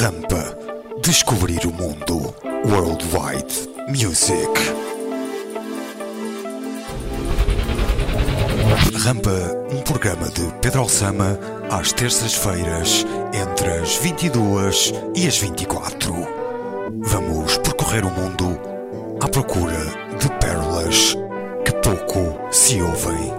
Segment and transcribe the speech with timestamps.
[0.00, 0.56] Rampa.
[1.02, 2.32] Descobrir o mundo.
[2.64, 4.48] Worldwide Music.
[8.94, 9.30] Rampa,
[9.72, 11.36] um programa de Pedro Alçama,
[11.68, 13.04] às terças-feiras,
[13.34, 16.14] entre as 22 e as 24.
[17.00, 18.56] Vamos percorrer o mundo
[19.20, 19.84] à procura
[20.20, 21.16] de pérolas
[21.64, 23.32] que pouco se ouvem,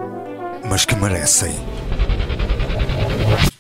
[0.70, 1.56] mas que merecem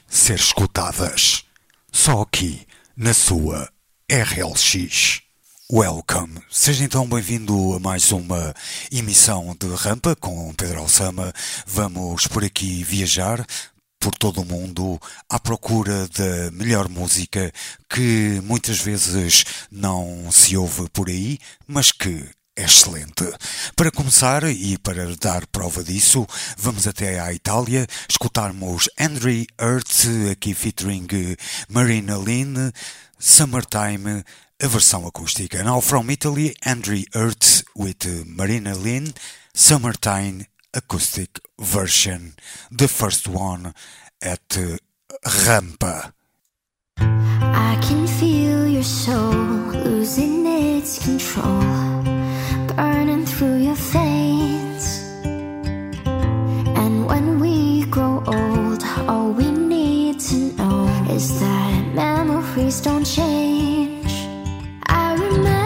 [0.05, 1.45] ser escutadas.
[1.93, 2.67] Só aqui,
[2.99, 3.71] na sua
[4.11, 5.21] RLX.
[5.71, 6.41] Welcome!
[6.51, 8.53] Seja então bem-vindo a mais uma
[8.91, 11.31] emissão de Rampa com Pedro Alçama.
[11.65, 13.45] Vamos por aqui viajar
[14.01, 14.99] por todo o mundo
[15.29, 17.53] à procura da melhor música
[17.89, 23.25] que muitas vezes não se ouve por aí, mas que é excelente.
[23.75, 26.27] Para começar e para dar prova disso,
[26.57, 31.07] vamos até à Itália escutarmos Andrew Earth aqui featuring
[31.69, 32.71] Marina Lynn,
[33.17, 34.23] Summertime,
[34.61, 35.63] a versão acústica.
[35.63, 39.13] Now from Italy, Andrew Earth with Marina Lynn,
[39.53, 42.35] Summertime acoustic version,
[42.71, 43.73] the first one
[44.21, 44.49] at
[45.25, 46.13] Rampa.
[46.97, 49.33] I can feel your soul
[49.73, 51.98] losing its control,
[52.79, 54.85] burning through your veins.
[56.81, 64.13] And when we grow old, all we need to know is that memories don't change.
[64.85, 65.58] I remember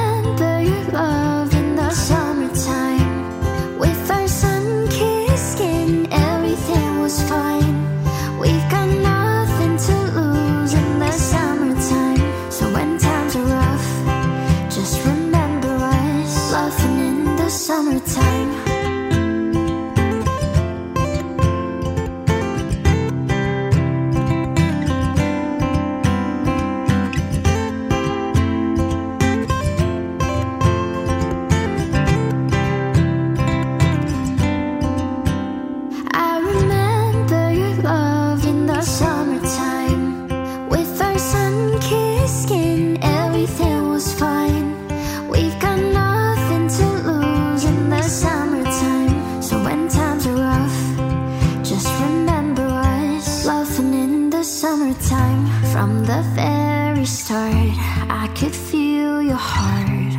[55.84, 57.76] From the very start,
[58.10, 60.16] I could feel your heart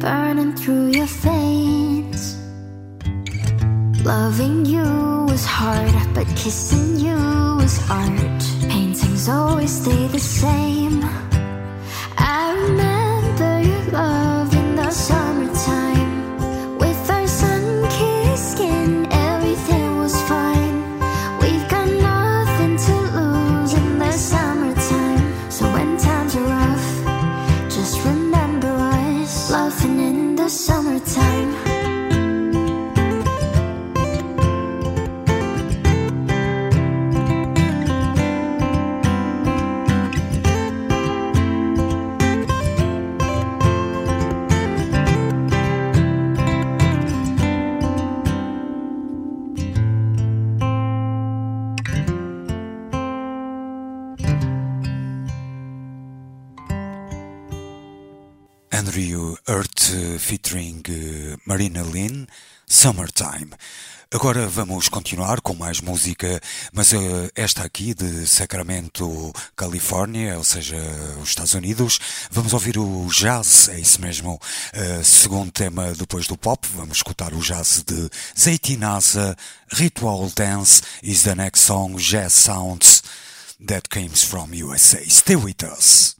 [0.00, 2.36] burning through your veins.
[4.04, 4.82] Loving you
[5.30, 7.14] was hard, but kissing you
[7.62, 8.42] was art.
[8.68, 11.04] Paintings always stay the same.
[12.18, 15.87] I remember your love in the summertime.
[59.48, 62.26] Earth featuring eh, Marina Lynn,
[62.66, 63.50] Summertime.
[64.10, 66.40] Agora vamos continuar com mais música,
[66.72, 70.76] mas eh, esta aqui de Sacramento, Califórnia, ou seja,
[71.22, 71.98] os Estados Unidos.
[72.30, 74.40] Vamos ouvir o jazz, é isso mesmo.
[74.72, 79.36] eh, segundo tema depois do pop, vamos escutar o jazz de Zaitinasa,
[79.72, 83.02] Ritual Dance is the next song, Jazz Sounds
[83.66, 85.02] that comes from USA.
[85.08, 86.16] Stay with us.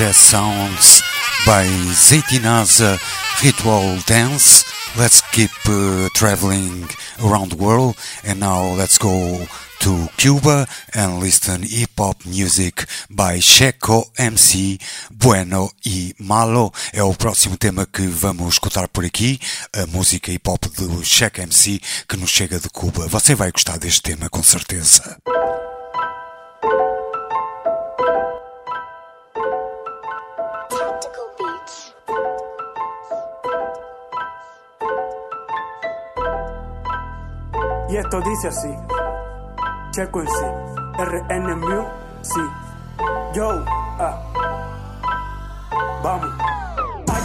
[0.00, 1.02] Jazz sounds
[1.44, 2.98] by Zaytinaza
[3.42, 4.64] Ritual Dance.
[4.96, 6.88] Let's keep uh, traveling
[7.22, 9.44] around the world and now let's go
[9.80, 14.78] to Cuba and listen hip hop music by Checo MC,
[15.10, 16.72] Bueno e Malo.
[16.94, 19.38] É o próximo tema que vamos escutar por aqui,
[19.74, 21.78] a música hip hop do Checo MC
[22.08, 23.06] que nos chega de Cuba.
[23.08, 25.18] Você vai gostar deste tema com certeza.
[37.90, 38.68] Y esto dice así.
[39.90, 40.44] Checo en sí.
[40.98, 41.60] RN
[42.22, 42.40] sí.
[43.34, 43.64] Yo,
[43.98, 44.16] ah.
[46.02, 46.59] Vamos.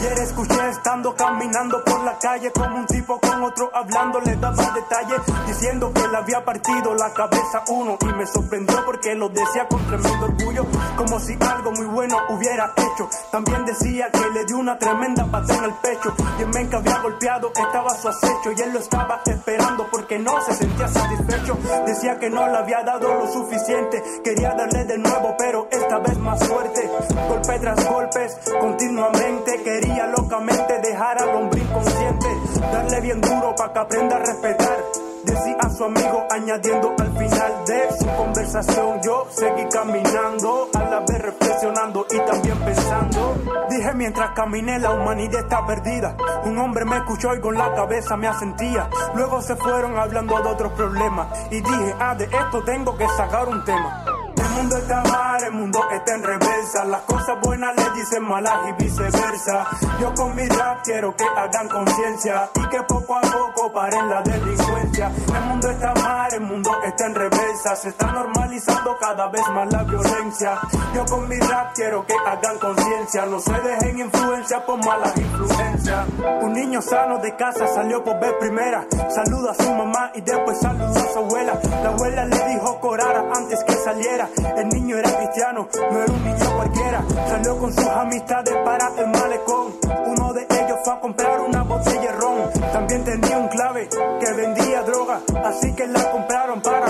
[0.05, 4.71] Ayer escuché estando caminando por la calle como un tipo con otro hablando, le daba
[4.71, 9.67] detalles diciendo que le había partido la cabeza uno y me sorprendió porque lo decía
[9.67, 13.09] con tremendo orgullo, como si algo muy bueno hubiera hecho.
[13.31, 16.99] También decía que le dio una tremenda patada el pecho y el men que había
[16.99, 21.57] golpeado estaba su acecho y él lo estaba esperando porque no se sentía satisfecho.
[21.87, 26.17] Decía que no le había dado lo suficiente, quería darle de nuevo, pero esta vez
[26.19, 26.91] más fuerte,
[27.27, 32.27] golpe tras golpes, continuamente quería locamente dejar al hombre inconsciente,
[32.71, 34.77] darle bien duro para que aprenda a respetar.
[35.23, 40.99] Decía a su amigo añadiendo al final de su conversación yo seguí caminando, a la
[40.99, 43.35] vez reflexionando y también pensando.
[43.69, 46.15] Dije mientras caminé la humanidad está perdida.
[46.45, 48.87] Un hombre me escuchó y con la cabeza me asentía.
[49.15, 53.47] Luego se fueron hablando de otros problemas y dije, ah, de esto tengo que sacar
[53.47, 54.24] un tema.
[54.55, 56.85] Mundo está mal, el mundo está en reversa.
[56.85, 59.67] Las cosas buenas le dicen malas y viceversa.
[59.99, 64.21] Yo con mi rap quiero que hagan conciencia y que poco a poco paren la
[64.21, 65.11] delincuencia.
[65.27, 67.75] El mundo está mal, el mundo está en reversa.
[67.75, 70.57] Se está normalizando cada vez más la violencia.
[70.93, 73.25] Yo con mi rap quiero que hagan conciencia.
[73.25, 76.07] No se dejen influencia por malas influencias.
[76.41, 78.87] Un niño sano de casa salió por ver primera.
[79.09, 81.59] Saluda a su mamá y después saludó a su abuela.
[81.83, 84.29] La abuela le dijo corara antes que saliera.
[84.57, 87.05] El niño era cristiano, no era un niño cualquiera.
[87.27, 89.75] Salió con sus amistades para el malecón.
[90.07, 92.51] Uno de ellos fue a comprar una botella de ron.
[92.71, 96.87] También tenía un clave que vendía droga, así que la compraron para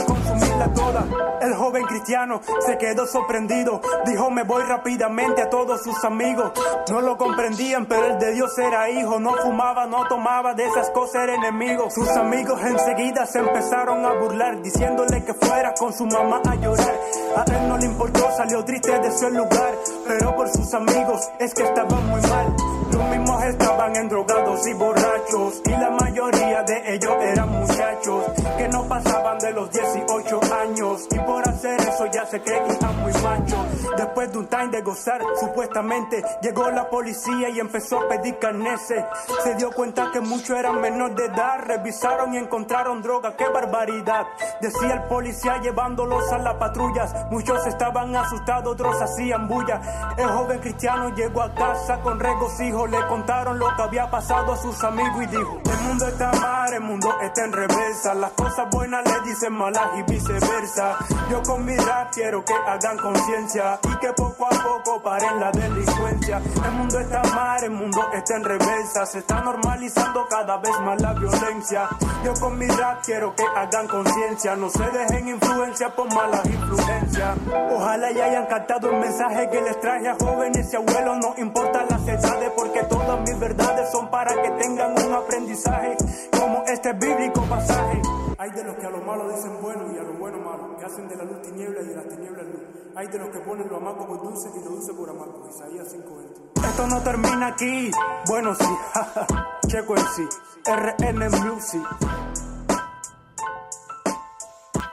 [1.41, 3.81] El joven cristiano se quedó sorprendido.
[4.05, 6.51] Dijo, me voy rápidamente a todos sus amigos.
[6.89, 9.19] No lo comprendían, pero el de Dios era hijo.
[9.19, 11.35] No fumaba, no tomaba, de esas cosas era.
[11.89, 16.95] Sus amigos enseguida se empezaron a burlar, diciéndole que fuera con su mamá a llorar.
[17.35, 19.73] A él no le importó, salió triste de su lugar.
[20.07, 22.74] Pero por sus amigos es que estaban muy mal.
[23.11, 25.61] Mismos estaban endrogados y borrachos.
[25.65, 28.25] Y la mayoría de ellos eran muchachos
[28.57, 31.07] que no pasaban de los 18 años.
[31.11, 33.65] Y por hacer eso ya se creían muy machos.
[33.97, 39.03] Después de un time de gozar, supuestamente llegó la policía y empezó a pedir carneses.
[39.43, 41.59] Se dio cuenta que muchos eran menores de edad.
[41.59, 44.25] Revisaron y encontraron droga, qué barbaridad.
[44.61, 47.13] Decía el policía llevándolos a las patrullas.
[47.29, 49.81] Muchos estaban asustados, otros hacían bulla.
[50.17, 52.87] El joven cristiano llegó a casa con regocijo.
[52.95, 56.73] Le contaron lo que había pasado a sus amigos y dijo: El mundo está mal,
[56.73, 58.13] el mundo está en reversa.
[58.13, 60.97] Las cosas buenas le dicen malas y viceversa.
[61.29, 65.51] Yo con mi rap quiero que hagan conciencia y que poco a poco paren la
[65.51, 66.41] delincuencia.
[66.63, 69.05] El mundo está mal, el mundo está en reversa.
[69.05, 71.89] Se está normalizando cada vez más la violencia.
[72.23, 74.55] Yo con mi rap quiero que hagan conciencia.
[74.55, 77.37] No se dejen influencia por malas influencias.
[77.71, 81.17] Ojalá ya hayan captado el mensaje que les traje a jóvenes y abuelos.
[81.17, 85.95] No importa las edades porque todas mis verdades son para que tengan un aprendizaje
[86.37, 88.01] como este bíblico pasaje.
[88.37, 90.85] Hay de los que a lo malo dicen bueno y a lo bueno malo, que
[90.85, 92.61] hacen de la luz tiniebla y de la tiniebla luz.
[92.95, 95.47] Hay de los que ponen lo amargo por dulce y lo dulce por amargo.
[95.49, 96.67] Isaías 5:20.
[96.67, 97.91] Esto no termina aquí.
[98.27, 98.65] Bueno, sí.
[99.67, 100.27] Checo en sí.
[100.65, 101.81] RN Music.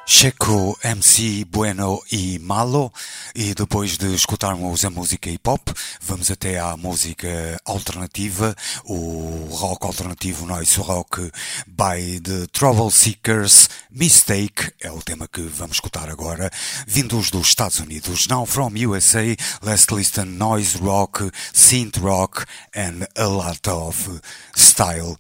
[0.05, 2.93] Checo, MC, Bueno e Malo.
[3.35, 5.61] E depois de escutarmos a música hip hop,
[6.01, 7.29] vamos até à música
[7.65, 8.55] alternativa,
[8.85, 11.31] o rock alternativo noise rock
[11.67, 13.69] by the Trouble Seekers.
[13.91, 16.51] Mistake é o tema que vamos escutar agora,
[16.87, 18.27] vindos dos Estados Unidos.
[18.27, 22.45] Now from USA, let's listen noise rock, synth rock
[22.75, 24.21] and a lot of
[24.55, 25.17] style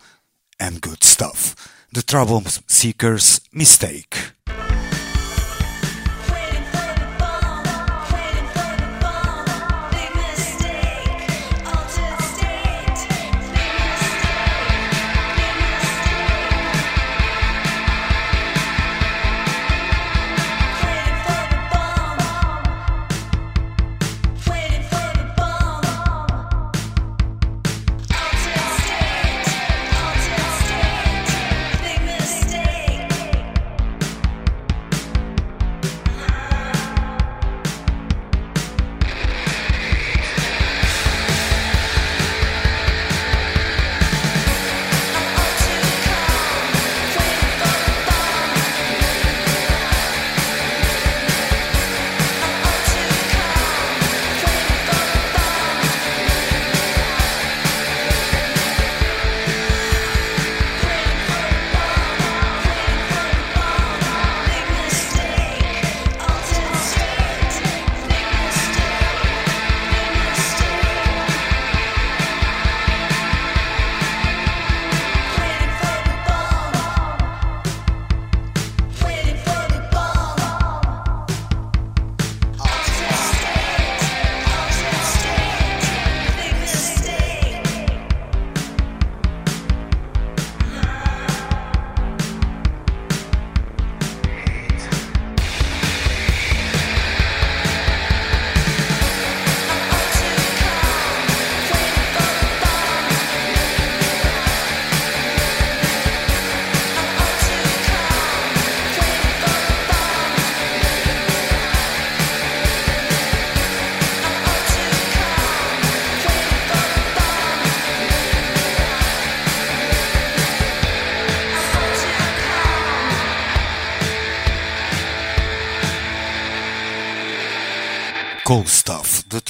[0.60, 1.54] and good stuff.
[1.92, 4.41] The Trouble Seekers Mistake.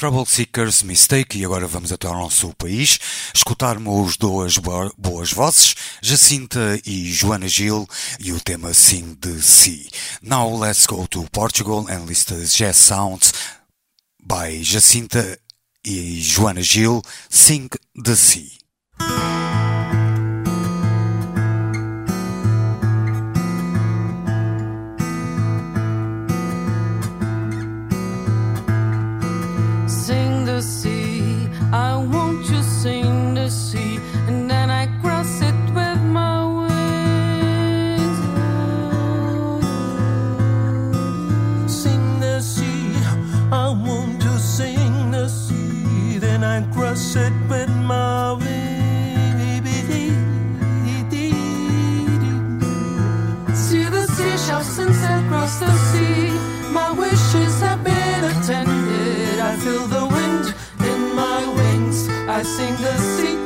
[0.03, 2.99] Stuff, The Trouble Seekers Mistake, e agora vamos até ao nosso país,
[3.33, 7.87] escutarmos duas bo- boas vozes, Jacinta e Joana Gil,
[8.19, 9.89] e o tema Sing the Sea.
[10.21, 13.33] Now let's go to Portugal and listen to jazz sounds
[14.21, 15.37] by Jacinta
[15.85, 17.69] e Joana Gil, Sing
[18.03, 18.62] the Sea.
[46.93, 48.83] Then I cross it with my wings.
[53.57, 56.31] See the seashell sunset across the sea.
[56.71, 59.39] My wishes have been attended.
[59.39, 62.07] I feel the wind in my wings.
[62.27, 63.42] I sing the sea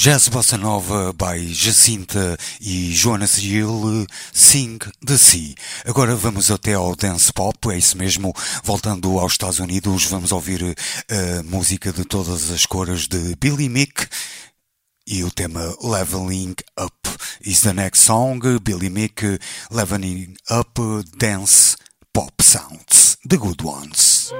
[0.00, 5.56] Jazz Bossa Nova by Jacinta e Gil, uh, Sing the Sea.
[5.84, 8.32] Agora vamos até ao dance pop, é isso mesmo.
[8.62, 10.76] Voltando aos Estados Unidos, vamos ouvir
[11.10, 14.06] a música de todas as cores de Billy Mick
[15.04, 16.94] e o tema Leveling Up
[17.44, 18.38] is the next song.
[18.62, 20.80] Billy Mick, Leveling Up
[21.16, 21.76] Dance
[22.12, 24.32] Pop Sounds, the good ones.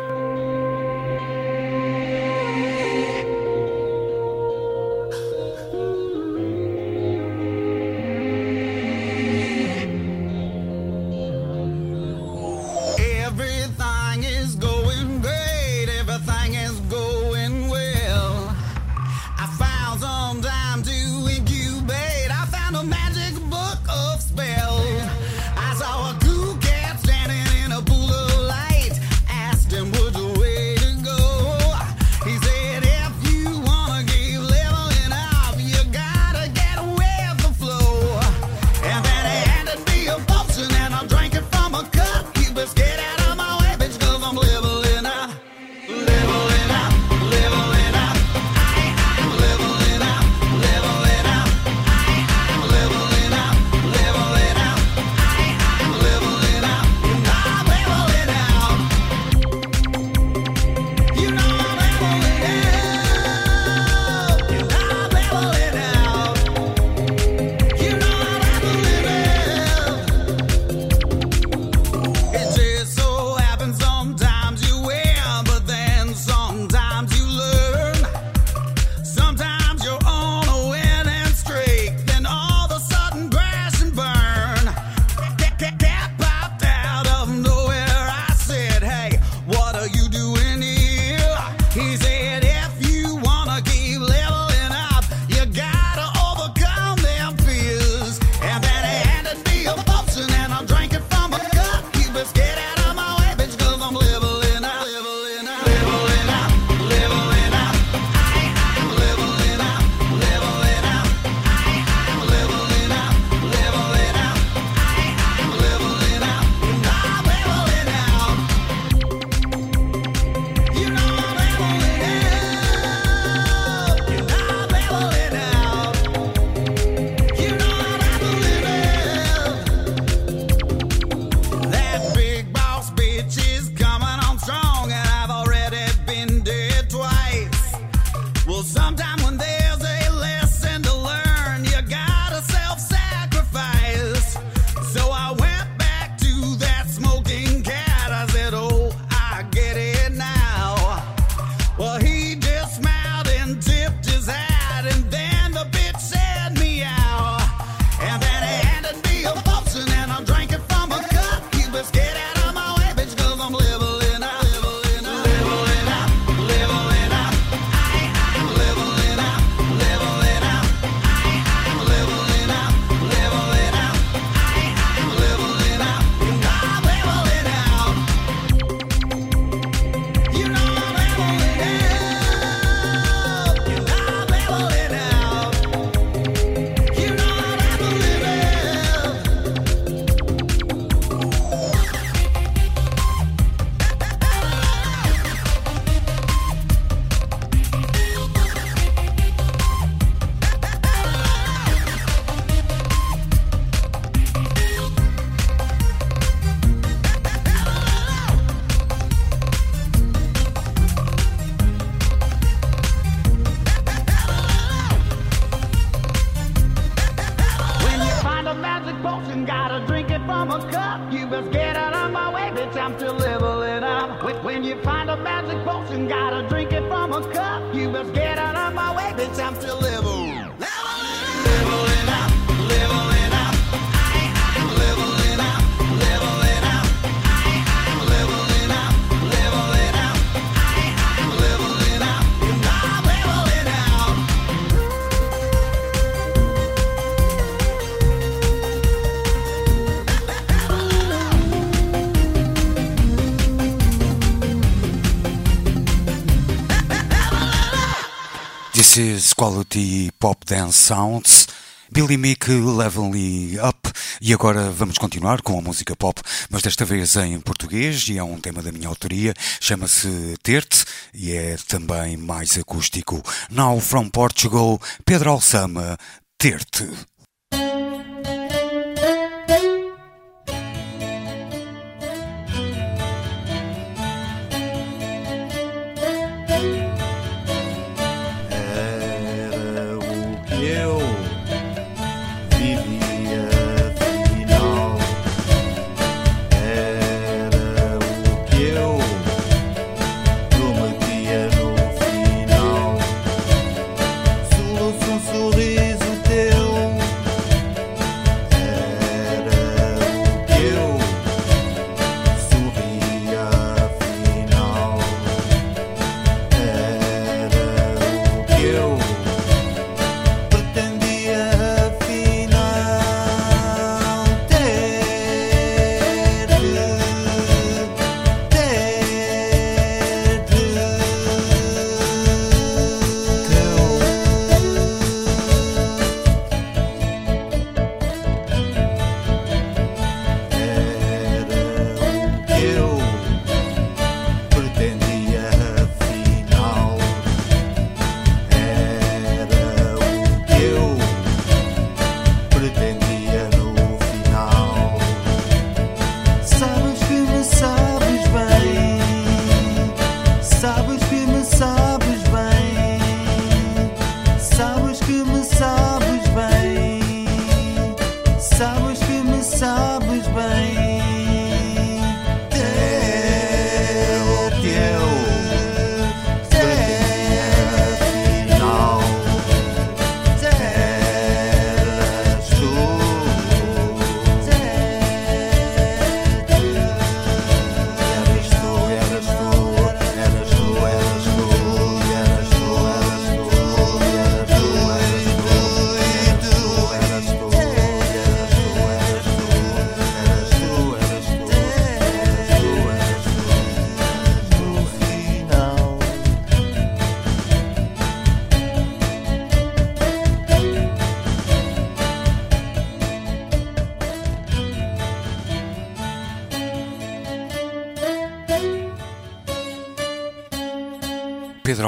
[259.36, 261.46] Quality Pop Dance Sounds.
[261.92, 263.92] Billy Meek Leveling Up.
[264.20, 268.24] E agora vamos continuar com a música pop, mas desta vez em português e é
[268.24, 269.34] um tema da minha autoria.
[269.60, 270.84] Chama-se Terte
[271.14, 273.22] e é também mais acústico.
[273.48, 275.96] Now from Portugal, Pedro Alçama,
[276.36, 276.90] Terte.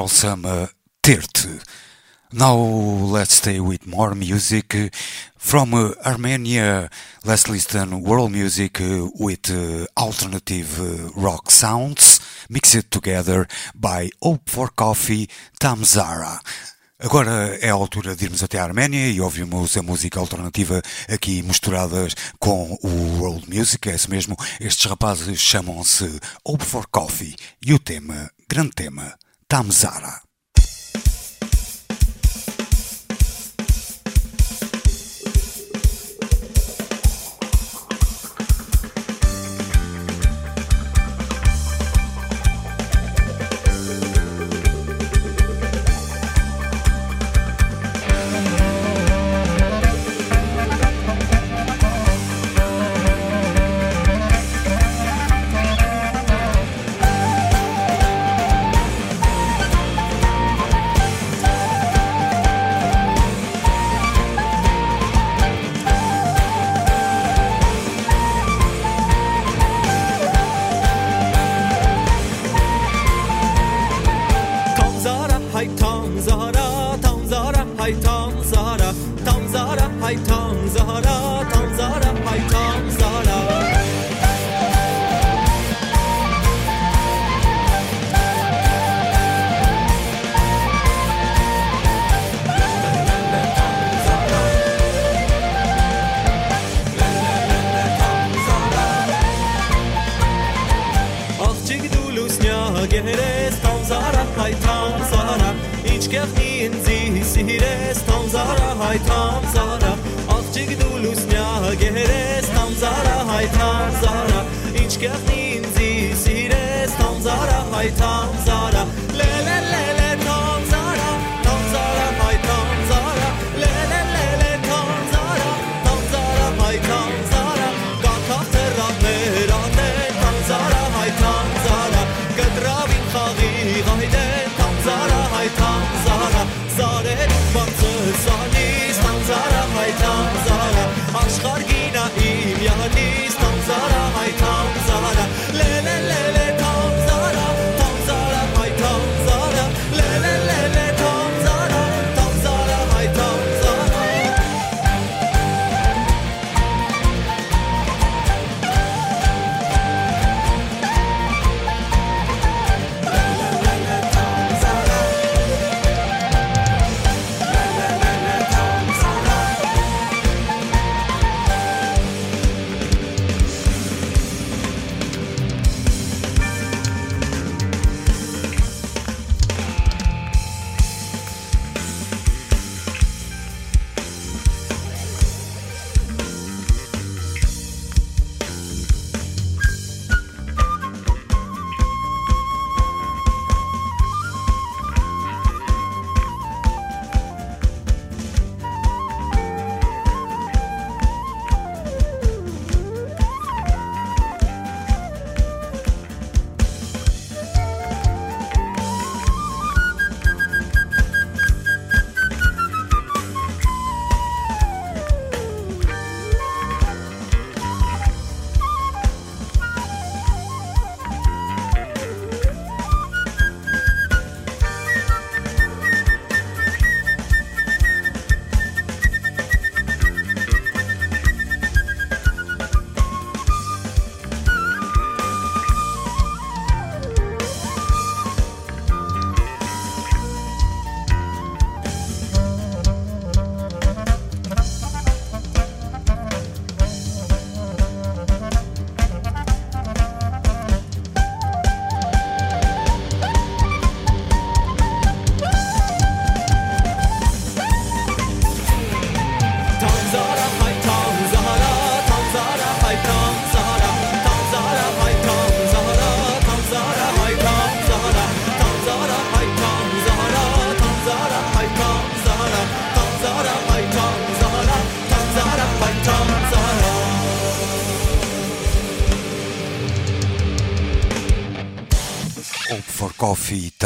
[0.00, 0.70] Alçama,
[1.02, 1.60] Terte.
[2.32, 2.56] Now
[3.12, 4.74] let's stay with more music
[5.36, 6.88] from uh, Armenia.
[7.24, 10.80] Let's listen world music uh, with uh, alternative
[11.16, 16.40] rock sounds mixed together by Hope for Coffee Tamzara.
[16.98, 21.42] Agora é a altura de irmos até a Arménia e ouvimos a música alternativa aqui
[21.42, 24.36] misturadas com o world music, é isso mesmo.
[24.60, 27.34] Estes rapazes chamam-se Hope for Coffee
[27.64, 29.14] e o tema, grande tema,
[29.52, 29.86] 《唐宋词》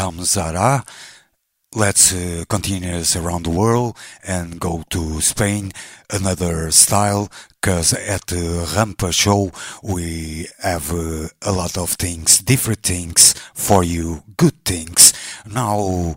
[0.05, 0.85] Coffee Tamzara.
[1.75, 5.73] Let's uh, continue around the world and go to Spain,
[6.09, 7.29] another style,
[7.61, 9.51] because at the Rampa show
[9.83, 15.13] we have uh, a lot of things, different things for you, good things.
[15.47, 16.15] Now,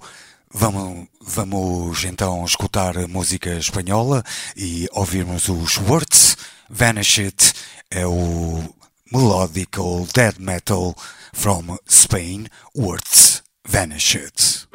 [0.53, 4.23] vamos, vamos então escutar música espanhola
[4.55, 6.37] e ouvirmos os Schwartz,
[6.69, 7.53] Vanish It,
[7.89, 8.63] é o
[9.11, 10.93] melodical death metal
[11.33, 13.36] from Spain, Words
[13.67, 14.67] vanishes.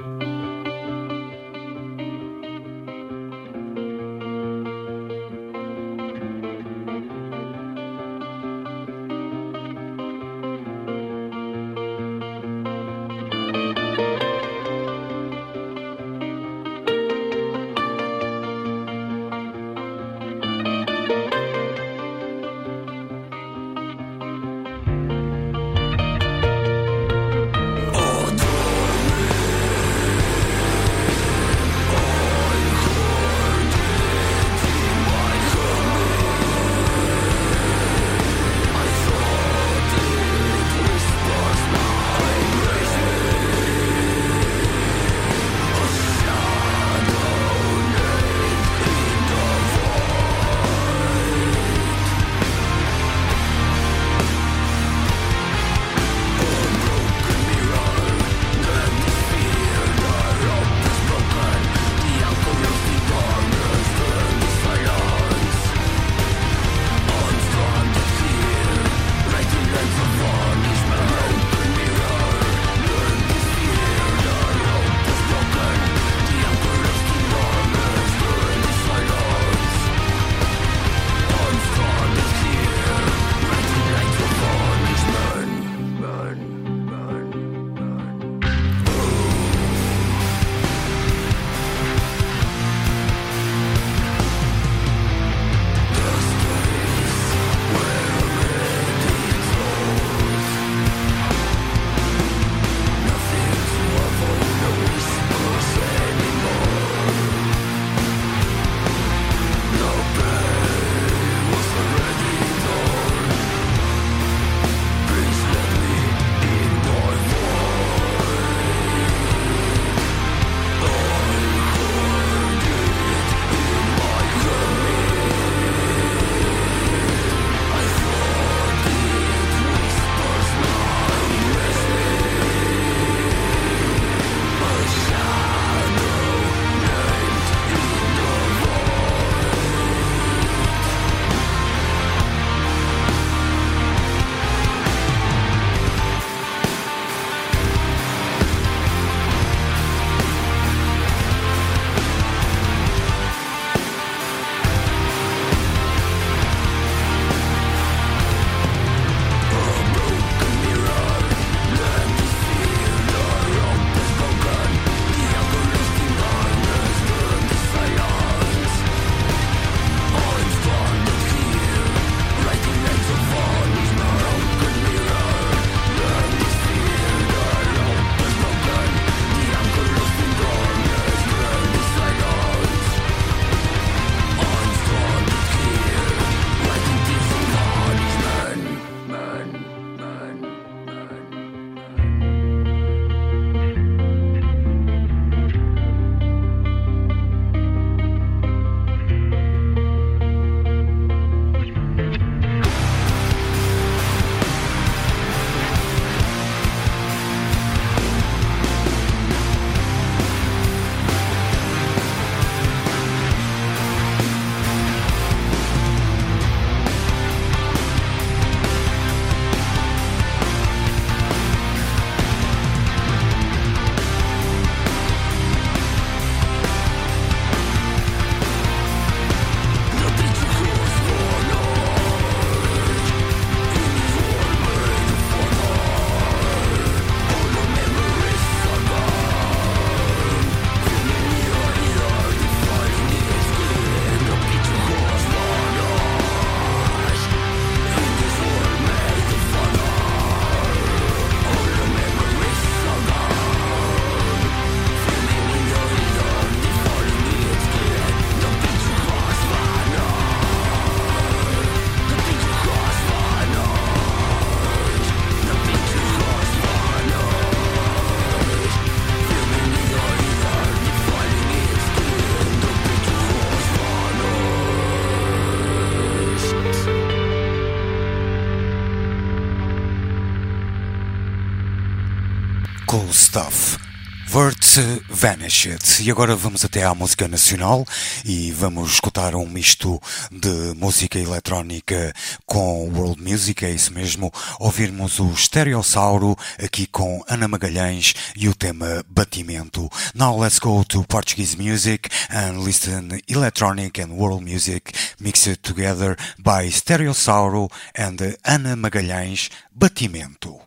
[284.74, 286.02] Vert Vanished.
[286.02, 287.86] E agora vamos até à música nacional
[288.24, 290.00] e vamos escutar um misto
[290.30, 292.14] de música eletrónica
[292.46, 294.32] com world music, é isso mesmo.
[294.58, 299.90] Ouvirmos o Stereossauro aqui com Ana Magalhães e o tema Batimento.
[300.14, 306.70] Now let's go to Portuguese music and listen electronic and world music mixed together by
[306.70, 307.68] Stereossauro
[307.98, 310.60] and Ana Magalhães Batimento.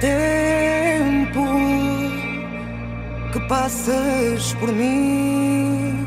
[0.00, 1.46] Tempo
[3.32, 6.06] que passas por mim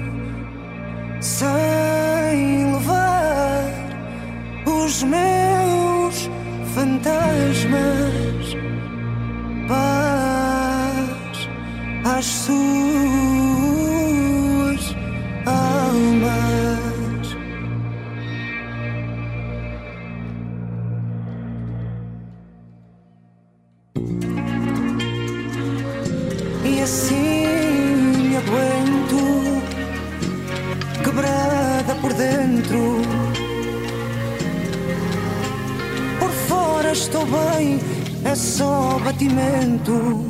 [1.19, 3.73] sem levar
[4.65, 6.29] os meus
[6.75, 8.55] fantasmas,
[9.67, 11.49] paz
[12.05, 12.55] às suas
[15.45, 16.58] almas.
[26.79, 29.61] E assim aguento,
[31.03, 33.01] quebrada por dentro.
[36.17, 37.81] Por fora estou bem,
[38.23, 40.23] é só batimento.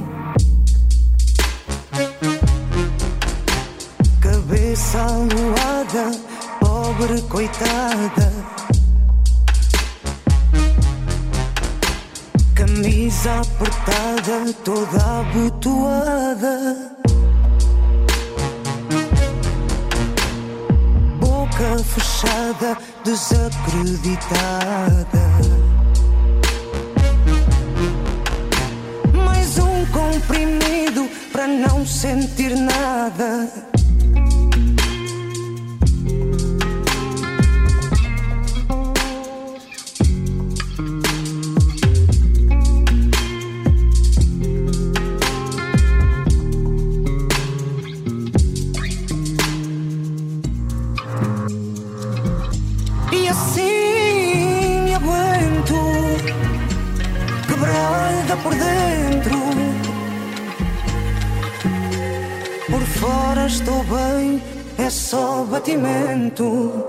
[4.19, 6.17] Cabeça aluada,
[6.59, 8.33] pobre coitada.
[12.59, 16.75] Camisa apertada, toda abotoada.
[21.21, 24.19] Boca fechada, desacreditada.
[29.13, 33.68] Mais um comprimido para não sentir nada.
[58.37, 59.39] Por dentro.
[62.69, 64.41] Por fora estou bem,
[64.77, 66.85] é só batimento.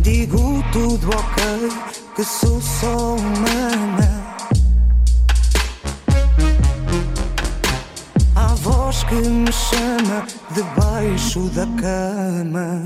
[0.00, 1.70] Digo tudo ok,
[2.16, 4.36] que sou só humana.
[8.34, 12.82] Há voz que me chama debaixo da cama.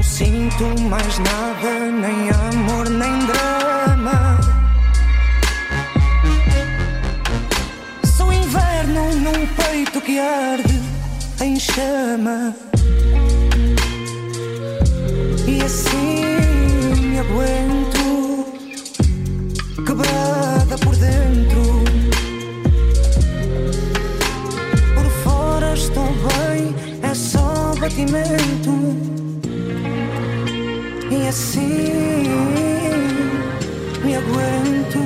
[0.00, 4.40] Não sinto mais nada, nem amor, nem drama.
[8.16, 10.80] Sou inverno num peito que arde
[11.42, 12.56] em chama.
[15.46, 16.24] E assim
[17.02, 18.46] me aguento
[19.84, 21.84] quebrada por dentro.
[24.94, 29.09] Por fora estou bem, é só batimento.
[31.30, 32.24] E assim
[34.02, 34.98] me aguento,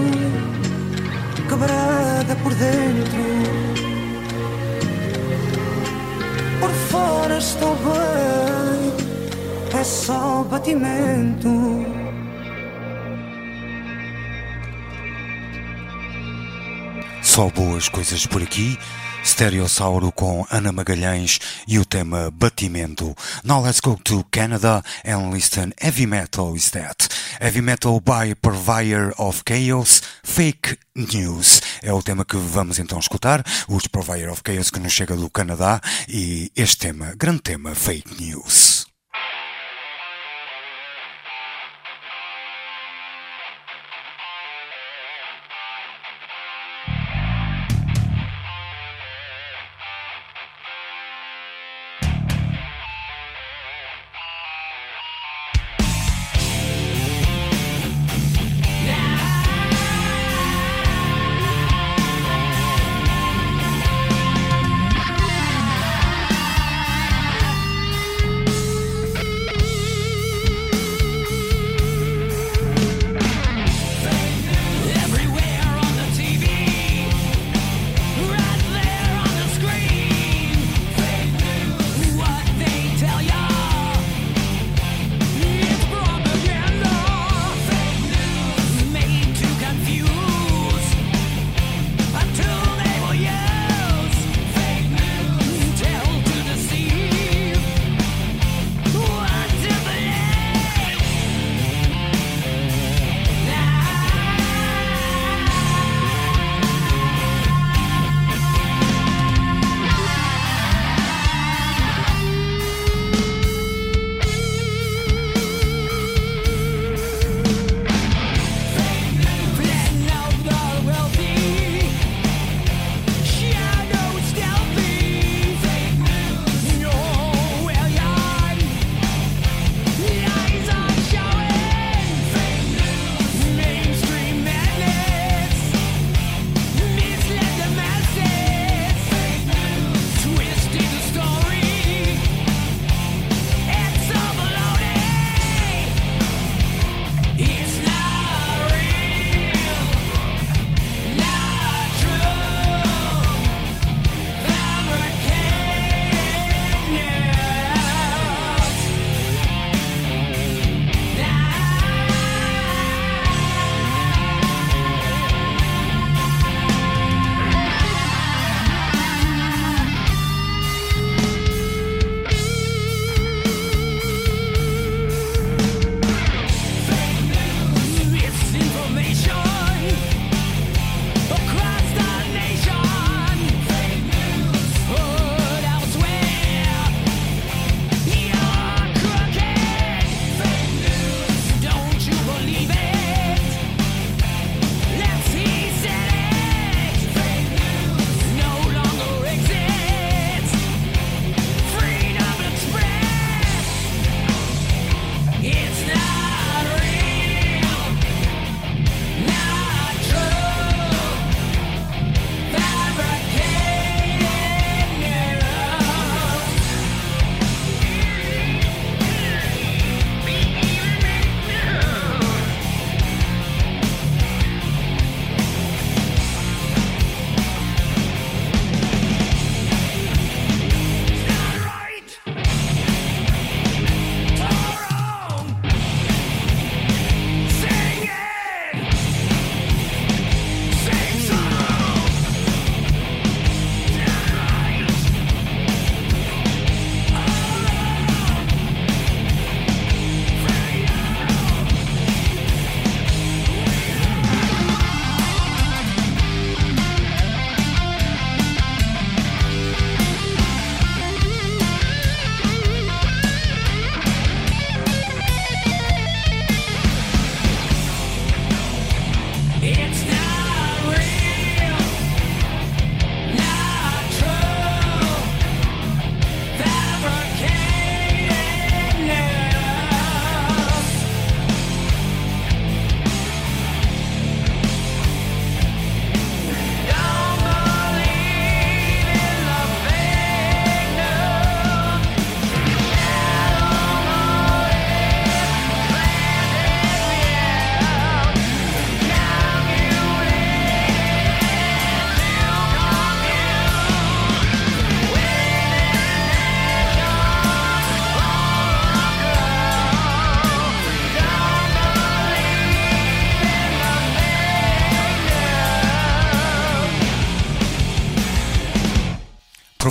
[1.46, 3.24] quebrada por dentro.
[6.60, 8.92] Por fora estou bem,
[9.78, 11.84] é só batimento.
[17.22, 18.78] Só boas coisas por aqui.
[19.24, 23.16] Stereossauro com Ana Magalhães e o tema Batimento.
[23.42, 27.08] Now let's go to Canada and listen Heavy Metal is that.
[27.40, 31.62] Heavy Metal by Purveyor of Chaos, Fake News.
[31.82, 33.44] É o tema que vamos então escutar.
[33.68, 38.22] Os Purveyor of Chaos que nos chega do Canadá e este tema, grande tema, Fake
[38.22, 38.84] News.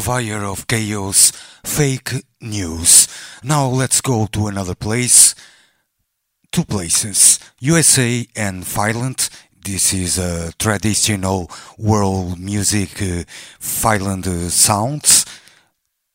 [0.03, 1.31] Provider of chaos,
[1.63, 3.07] fake news.
[3.41, 5.33] Now let's go to another place.
[6.51, 9.29] Two places, USA and Finland.
[9.63, 13.23] This is a traditional world music uh,
[13.61, 15.25] Finland uh, sounds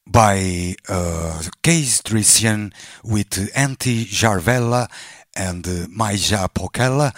[0.07, 4.87] by uh, Case Drician with Antti Jarvella
[5.35, 7.15] and uh, Maija Pokella.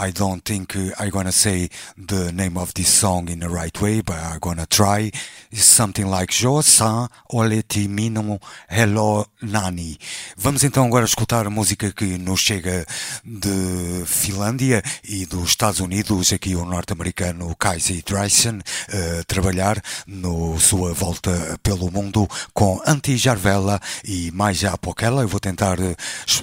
[0.00, 3.78] I don't think uh, I'm gonna say the name of this song in the right
[3.82, 5.10] way, but I'm gonna try.
[5.50, 8.38] It's something like Josan Oleti Mino
[8.70, 9.98] Hello Nani.
[10.38, 12.86] Vamos então agora escutar a música que nos chega
[13.22, 20.94] de Finlândia e dos Estados Unidos, aqui o norte-americano Casey Dryson, a trabalhar no sua
[20.94, 25.20] volta pelo mundo com Anti Jarvella e mais a Pokella.
[25.20, 25.94] Eu vou tentar eh,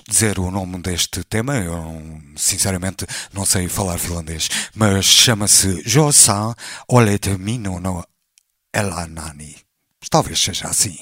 [0.07, 6.53] dizer o nome deste tema, eu sinceramente não sei falar finlandês, mas chama-se Josan
[6.89, 8.05] Olet Minuno
[8.73, 9.55] Elanani.
[10.09, 10.97] Talvez seja assim.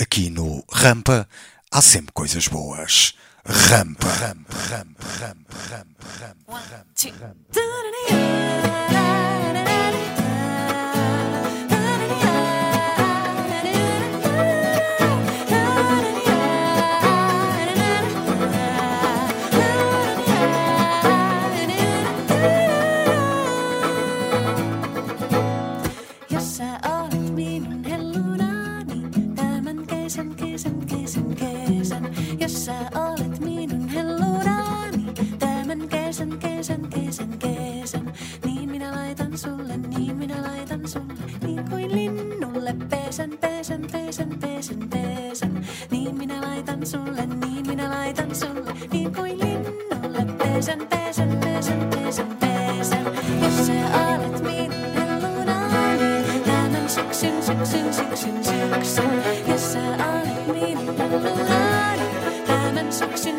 [0.00, 1.28] Aqui no Rampa
[1.70, 3.12] há sempre coisas boas.
[3.44, 6.86] Rampa, rampa, rampa, rampa, rampa, rampa.
[6.96, 7.12] Jos
[39.32, 45.66] laitan sulle, niin minä laitan sulle, niin kuin linnulle pesän, pesän, pesän, pesän, pesän.
[45.90, 52.36] Niin minä laitan sulle, niin minä laitan sulle, niin kuin linnulle pesän, pesän, pesän, pesän,
[52.40, 53.04] pesän.
[53.42, 59.22] Jos sä olet minun hellunani, tämän syksyn, syksyn, syksyn, syksyn.
[59.46, 62.02] Jos sä olet minun hellunani,
[62.46, 63.31] tämän syksyn,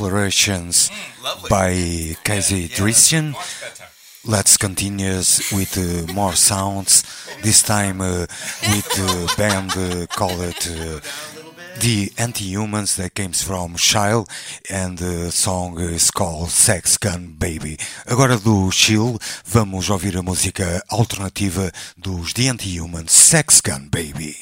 [0.00, 0.90] explorations
[1.22, 1.48] lovely.
[1.50, 1.72] by
[2.24, 3.34] Casey Dristian,
[4.26, 5.16] let's continue
[5.52, 7.04] with uh, more sounds.
[7.42, 8.26] This time uh,
[8.62, 11.00] with the band uh, called uh,
[11.80, 14.26] the Anti-Humans that comes from Shile
[14.70, 17.76] and the song is called Sex Gun Baby.
[18.06, 24.34] Agora do Chile vamos ouvir a música alternativa dos The Anti-Humans Sex Gun Baby.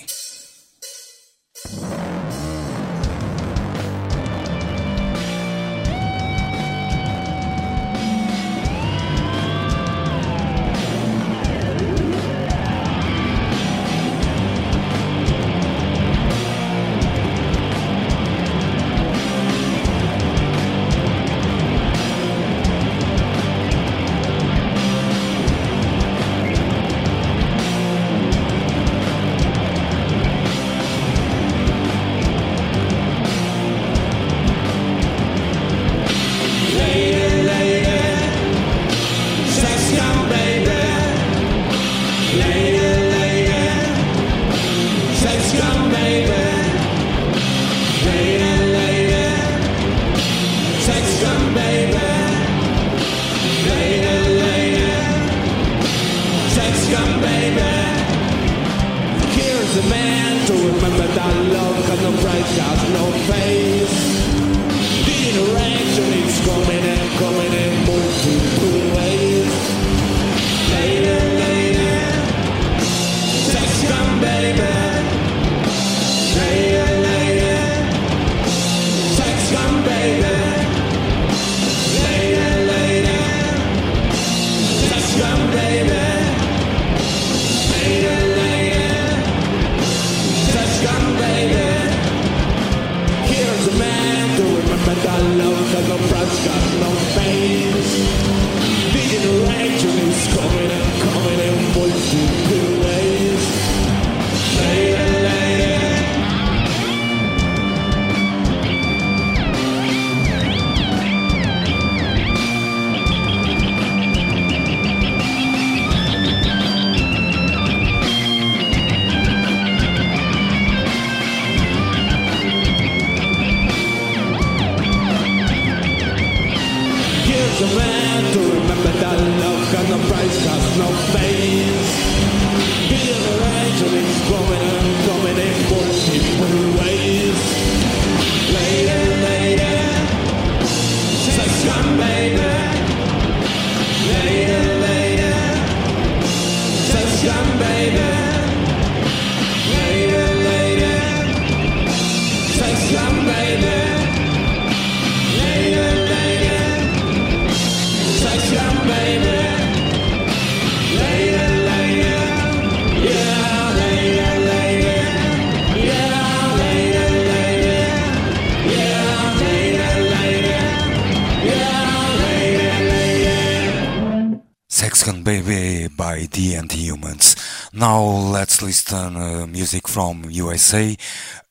[177.78, 180.96] Now let's listen uh, music from USA,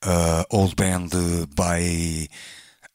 [0.04, 1.16] uh, old band
[1.56, 2.28] by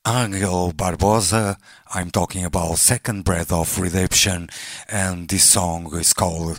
[0.07, 1.57] Angel Barbosa.
[1.95, 4.51] I'm talking about Second Breath of Redemption
[4.87, 6.59] and this song is called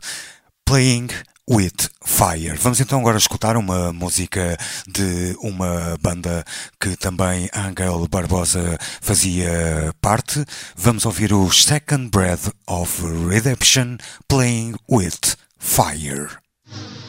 [0.65, 1.11] Playing
[1.47, 2.55] with Fire.
[2.55, 4.57] Vamos então agora escutar uma música
[4.87, 6.43] de uma banda
[6.79, 10.43] que também Angel Barbosa fazia parte.
[10.75, 12.99] Vamos ouvir o Second Breath of
[13.29, 13.97] Redemption
[14.27, 16.42] Playing with Fire.
[16.73, 17.02] Thank you.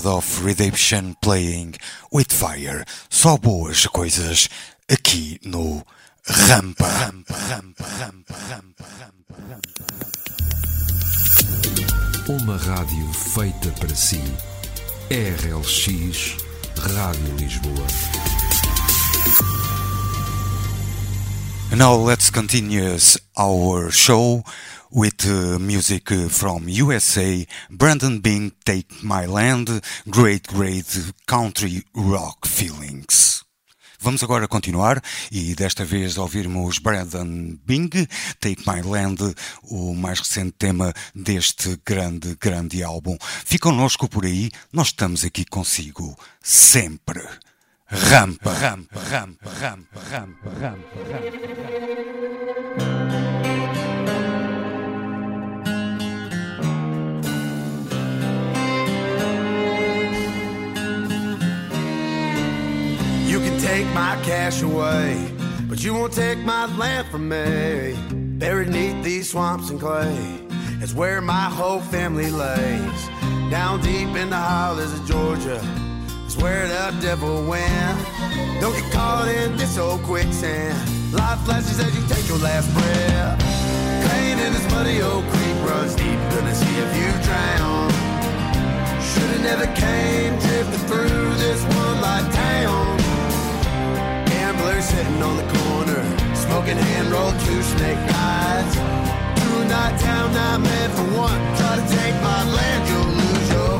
[0.00, 1.74] Breath of Redemption Playing
[2.10, 2.84] with Fire.
[3.10, 4.48] Só boas coisas
[4.90, 5.84] aqui no
[6.26, 6.86] Rampa.
[6.86, 9.60] Rampa, rampa, rampa, rampa, rampa, rampa.
[12.32, 14.22] Uma rádio feita para si.
[15.10, 16.36] RLX
[16.78, 17.86] Rádio Lisboa.
[21.76, 22.96] Now let's continue
[23.36, 24.44] our show
[24.90, 27.46] with uh, music from USA.
[27.70, 33.44] Brandon Bing, Take My Land, great, great country rock feelings.
[34.02, 37.90] Vamos agora continuar e desta vez ouvirmos Brandon Bing,
[38.40, 39.34] Take My Land,
[39.64, 43.18] o mais recente tema deste grande, grande álbum.
[43.20, 47.22] Fique connosco por aí, nós estamos aqui consigo sempre.
[47.86, 52.59] Rampa, rampa, rampa, rampa, rampa, rampa, rampa.
[63.60, 65.30] Take my cash away,
[65.68, 67.94] but you won't take my land from me.
[68.38, 70.16] Buried neath these swamps and clay
[70.80, 73.08] is where my whole family lays.
[73.50, 75.60] Down deep in the hollows of Georgia
[76.26, 77.98] is where the devil went.
[78.60, 80.78] Don't get caught in this old quicksand.
[81.12, 83.38] Life flashes as you take your last breath.
[84.10, 86.18] Pain in this muddy old creek runs deep.
[86.32, 87.90] Gonna see if you drown.
[89.02, 92.99] Should've never came drifting through this one light town.
[94.80, 96.02] Gambler sitting on the corner,
[96.34, 98.74] smoking hand rolled two snake eyes.
[98.74, 101.56] Two night town, not meant for one.
[101.56, 103.78] Try to take my land, you'll lose your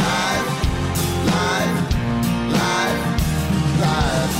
[0.00, 0.46] life,
[1.28, 1.76] life,
[2.58, 3.00] life,
[3.80, 4.36] life.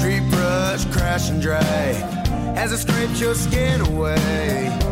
[0.00, 1.96] Tree brush crash and drag
[2.56, 4.83] as it scrapes your skin away.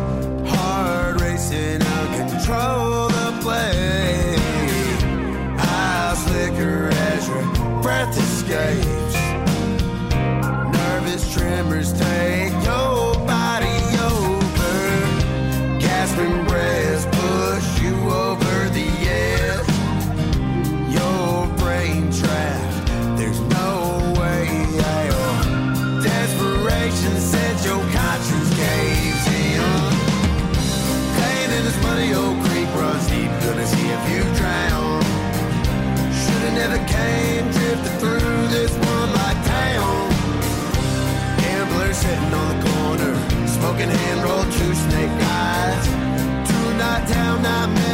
[1.43, 4.35] Heart racing out of control the play.
[5.57, 9.02] Eyes flicker as your breath escapes.
[37.75, 40.09] drifting through this one-light town.
[41.39, 45.85] Gambler sitting on the corner, smoking hand-rolled two snake eyes.
[46.47, 47.92] Two night town not nightmare.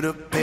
[0.00, 0.39] could have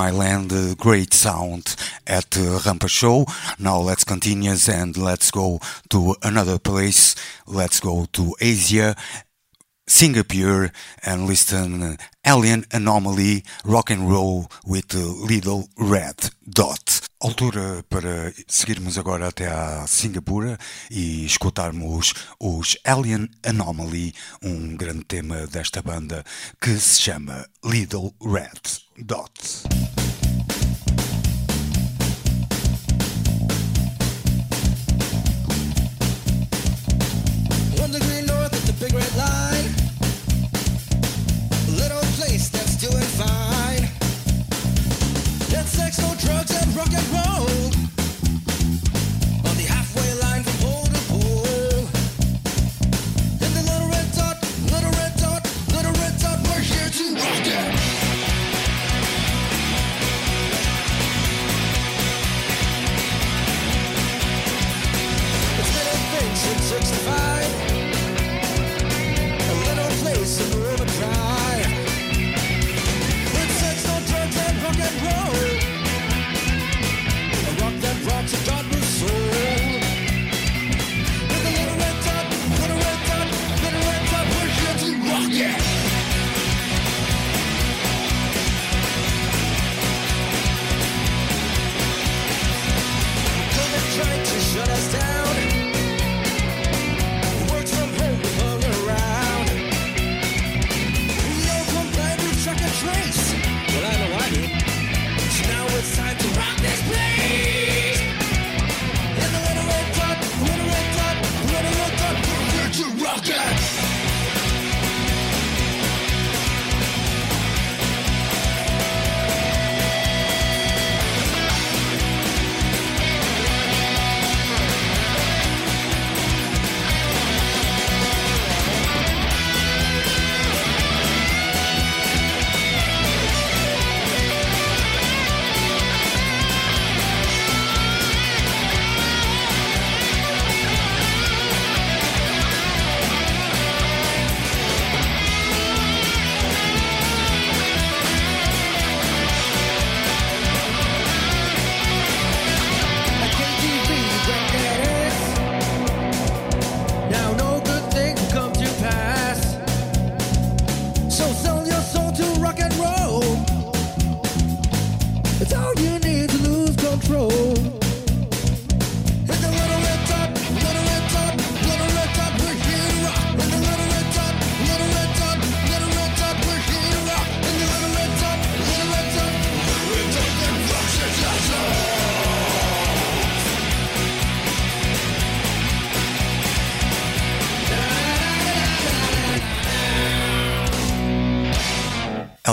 [0.00, 1.76] my land, uh, great sound
[2.06, 3.26] at uh, Rampa Show.
[3.58, 7.14] Now let's continue and let's go to another place.
[7.46, 8.96] Let's go to Asia,
[9.86, 10.72] Singapore,
[11.02, 17.09] and listen Alien Anomaly Rock and Roll with uh, Little Red Dot.
[17.22, 20.56] Altura para seguirmos agora até a Singapura
[20.90, 26.24] e escutarmos os Alien Anomaly, um grande tema desta banda
[26.58, 28.62] que se chama Little Red
[28.96, 29.99] Dot.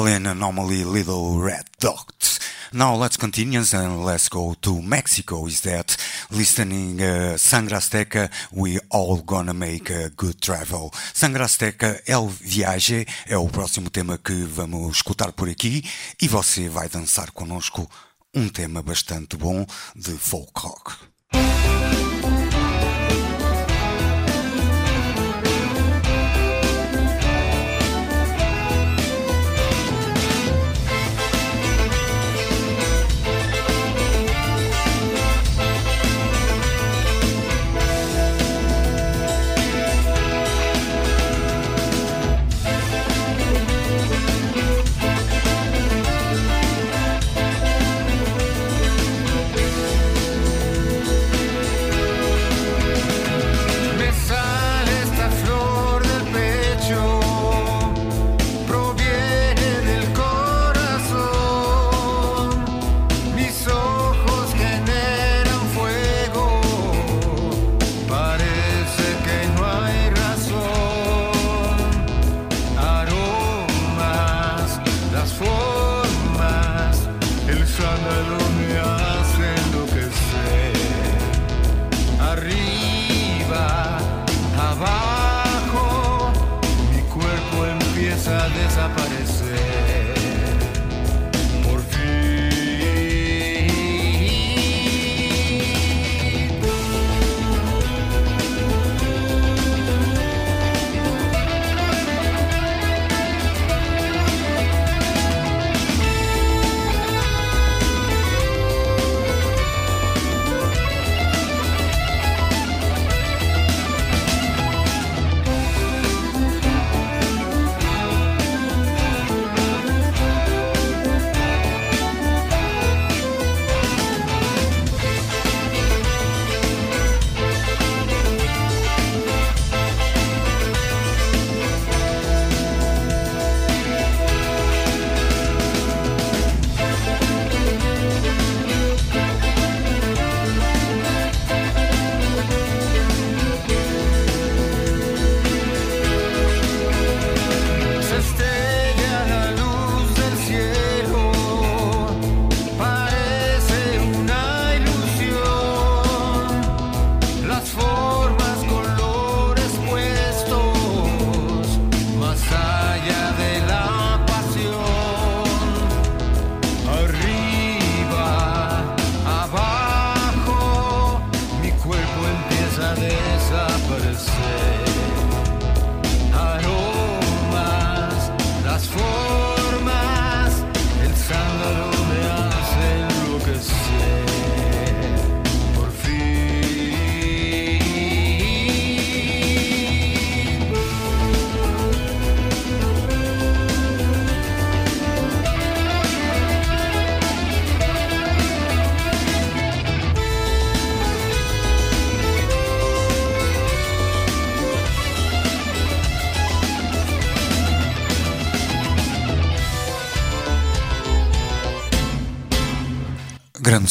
[0.07, 2.39] Italian anomaly Little Red Dot.
[2.71, 5.45] Now let's continue and let's go to Mexico.
[5.47, 5.97] Is that
[6.31, 8.29] listening uh, Sangra Azteca?
[8.53, 10.91] We all gonna make a good travel.
[11.13, 15.83] Sangra Azteca é El Viage é o próximo tema que vamos escutar por aqui
[16.21, 17.85] e você vai dançar conosco
[18.33, 20.95] um tema bastante bom de folk rock.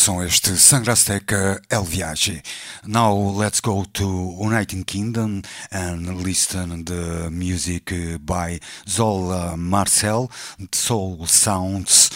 [0.07, 2.41] Som este, Sangrasteca El Viaje.
[2.87, 5.43] Now let's go to United Kingdom
[5.73, 10.31] and listen the music by Zola Marcel,
[10.73, 12.11] Soul Sounds,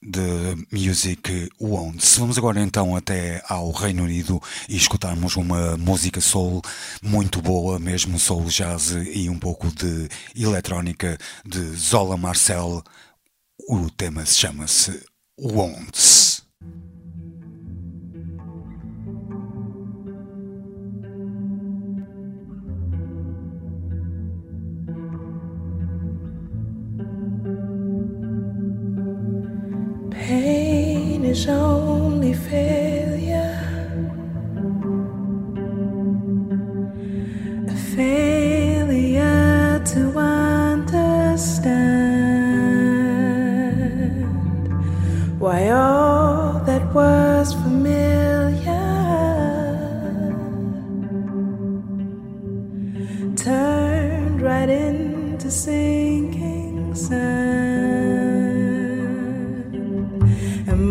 [0.00, 2.18] the music Wounds.
[2.18, 6.62] Vamos agora então até ao Reino Unido e escutarmos uma música soul
[7.02, 12.80] muito boa, mesmo soul jazz e um pouco de eletrónica de Zola Marcel.
[13.68, 15.04] O tema se chama-se
[15.36, 16.27] Wounds.
[31.38, 33.54] Is only failure.
[37.68, 40.98] A failure to understand
[45.38, 48.84] why all that was familiar
[53.36, 56.07] turned right into sinking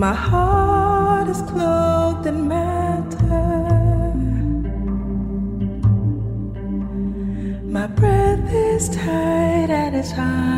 [0.07, 4.13] my heart is clothed in matter.
[7.75, 10.56] My breath is tight at it's hard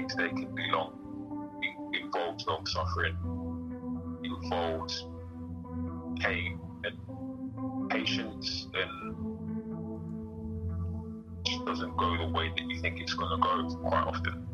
[0.00, 1.60] to can be long.
[1.92, 3.16] It involves long suffering.
[4.24, 5.06] Involves
[6.20, 9.16] pain and patience, and
[11.44, 14.46] just doesn't go the way that you think it's gonna go quite often.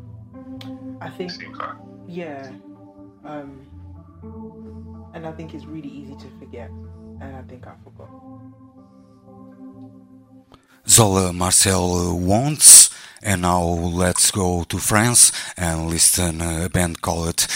[1.01, 1.75] I think, like.
[2.07, 2.51] yeah.
[3.23, 3.65] Um,
[5.13, 6.69] and I think it's really easy to forget.
[7.21, 8.09] And I think I forgot.
[10.87, 12.88] Zola Marcel wants,
[13.21, 17.47] and now let's go to France and listen uh, a band called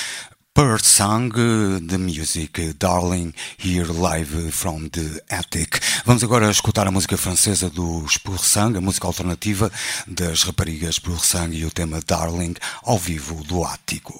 [0.53, 5.79] Per Sang, uh, the music uh, Darling, here live from the attic.
[6.05, 9.71] Vamos agora escutar a música francesa dos Sang, a música alternativa
[10.07, 14.13] das raparigas Sang e o tema Darling ao vivo do ático.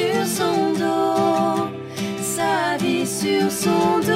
[0.00, 1.68] Sur son dos,
[2.20, 4.12] sa vie sur son dos.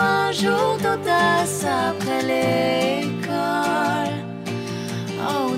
[0.00, 4.14] Un jour d'audace après l'école.
[5.28, 5.50] Oh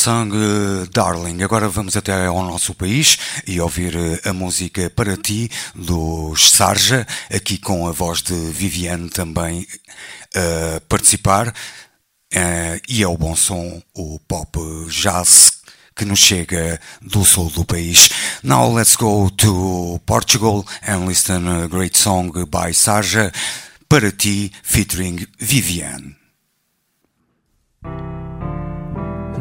[0.00, 1.42] Sangue, darling.
[1.42, 7.06] Agora vamos até ao nosso país e ouvir eh, a música Para Ti dos Sarja,
[7.30, 9.66] aqui com a voz de Viviane também
[10.34, 11.54] a participar.
[12.32, 14.58] Eh, e é o bom som, o pop
[14.88, 15.60] jazz
[15.94, 18.08] que nos chega do sul do país.
[18.42, 23.30] Now let's go to Portugal and listen a great song by Sarja,
[23.86, 26.16] Para Ti, featuring Viviane.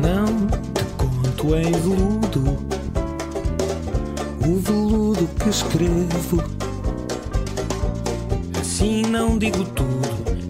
[0.02, 0.39] Não
[1.40, 2.58] conto em veludo
[4.46, 6.44] o veludo que escrevo.
[8.60, 10.10] Assim não digo tudo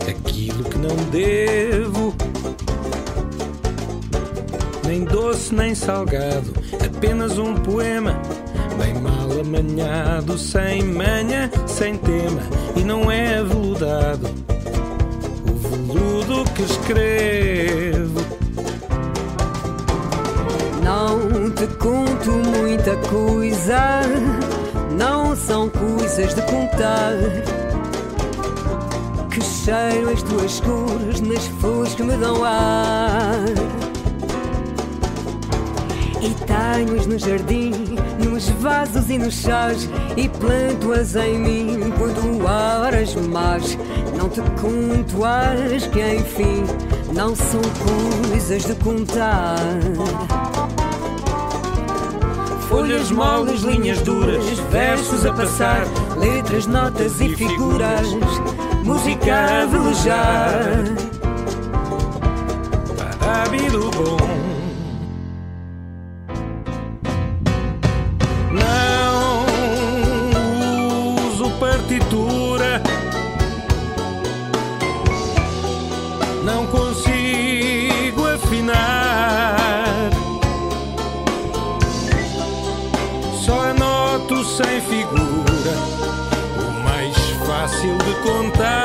[0.09, 2.15] aquilo que não devo.
[4.85, 6.53] Nem doce nem salgado,
[6.83, 8.19] apenas um poema.
[8.81, 12.41] Bem mal amanhado, sem manha, sem tema,
[12.75, 14.27] e não é veludado.
[15.45, 18.28] O veludo que escrevo.
[20.89, 24.01] Não te conto muita coisa,
[24.97, 27.13] não são coisas de contar.
[29.29, 33.45] Que cheiro as tuas cores nas flores que me dão ar.
[36.23, 37.71] E tenho-as no jardim,
[38.27, 39.87] nos vasos e nos chás,
[40.17, 43.77] e planto-as em mim quando horas más.
[44.17, 46.63] Não te conto as que enfim
[47.13, 47.61] não são
[48.29, 49.55] coisas de contar.
[52.69, 58.07] Folhas moles, linhas duras, versos a passar, letras, notas e figuras,
[58.85, 60.83] música a velejar.
[63.19, 64.48] Para do bom.
[84.63, 85.73] Sem figura.
[86.59, 87.15] O mais
[87.47, 88.75] fácil de contar.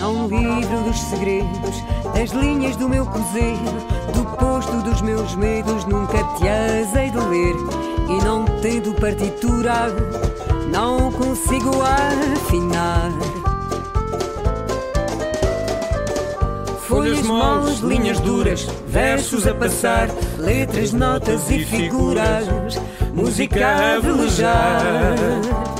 [0.00, 1.84] Não livro dos segredos,
[2.14, 3.62] das linhas do meu cruzeiro,
[4.12, 7.54] do posto dos meus medos, nunca te hei de ler.
[8.08, 9.94] E não tendo partitura,
[10.68, 13.12] não consigo afinar.
[16.86, 20.08] Folhas moles, linhas duras, versos a passar,
[20.38, 22.46] letras, notas e figuras,
[23.12, 25.75] música a velejar.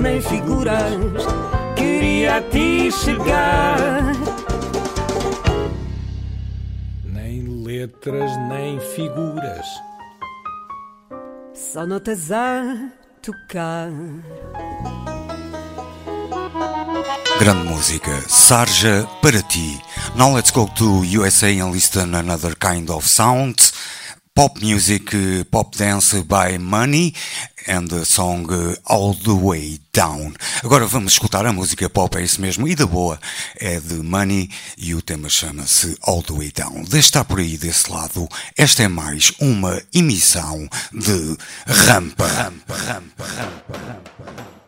[0.00, 1.24] Nem figuras.
[1.76, 3.76] Queria a ti chegar.
[7.04, 9.66] Nem letras, nem figuras.
[11.54, 12.90] Só notas a
[13.22, 13.90] tocar.
[17.38, 19.80] Grande música, Sarja para ti.
[20.14, 23.72] Now let's go to USA and listen another kind of sound.
[24.34, 27.14] Pop music, uh, pop dance by Money
[27.66, 30.34] and the song uh, All the Way Down.
[30.62, 33.18] Agora vamos escutar a música pop, é isso mesmo, e da boa
[33.56, 36.84] é de Money e o tema chama-se All the Way Down.
[36.84, 42.26] Deixe estar por aí desse lado, esta é mais uma emissão de Rampa.
[42.26, 44.59] Rampa, rampa, rampa, rampa.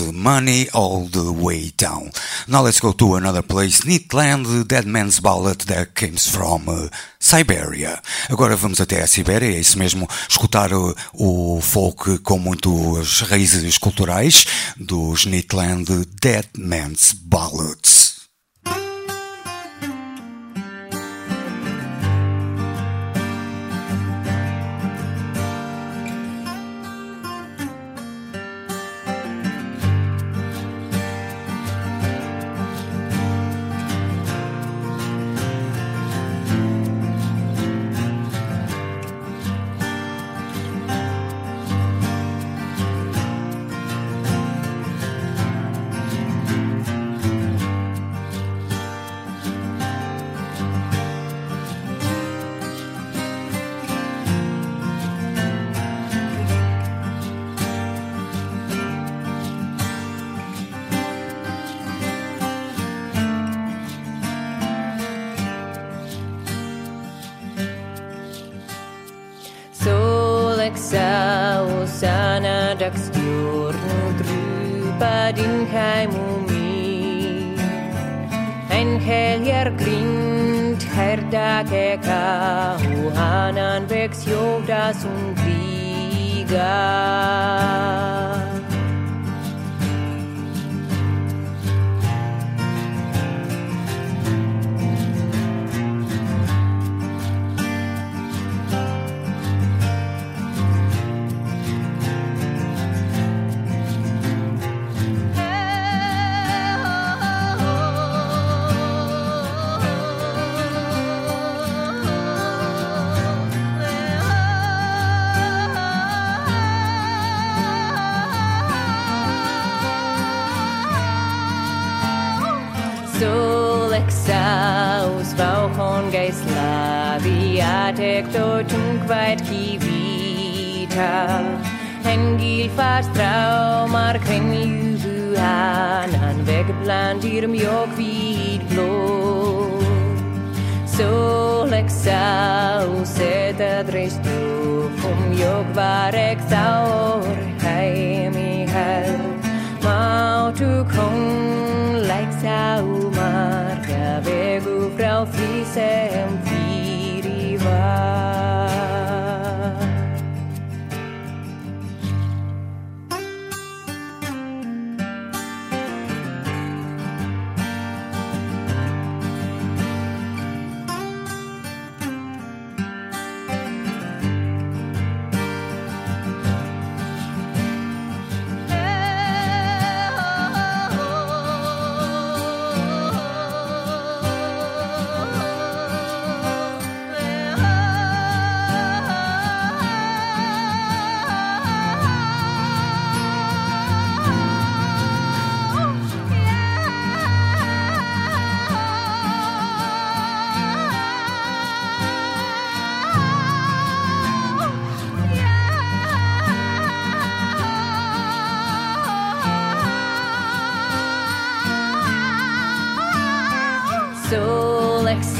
[0.00, 2.10] Sound, money all the way down.
[2.48, 8.00] Now let's go to another place, Neatland, Dead Man's Ballad that comes from uh, Siberia.
[8.28, 13.78] Agora vamos até a Sibéria, é isso mesmo, escutar uh, o folk com muitas raízes
[13.78, 14.46] culturais
[14.76, 15.86] dos Neatland
[16.20, 17.99] Dead Man's Ballads.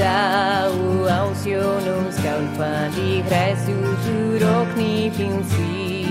[0.00, 6.08] Sau ausionul scalpadi Gresu zurokni pinsi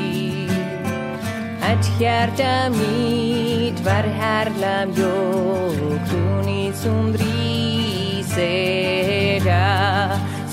[1.57, 5.73] At hjarta mitt var härlam jag
[6.05, 8.37] Kroni som brisera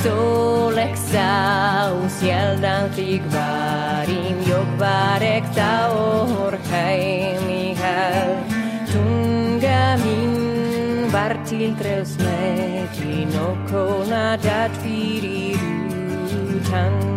[0.00, 1.02] Solexaus
[2.22, 8.36] gäldan flyg varim Jag var äkta orheim i här
[8.92, 12.75] Tunga min bartil tilltröst mig
[13.24, 14.34] の粉だ
[14.66, 15.59] っている
[16.68, 17.15] 単